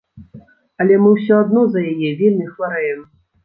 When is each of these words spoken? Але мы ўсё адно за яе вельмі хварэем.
Але 0.85 0.95
мы 1.03 1.11
ўсё 1.17 1.35
адно 1.43 1.67
за 1.77 1.85
яе 1.93 2.11
вельмі 2.25 2.51
хварэем. 2.53 3.09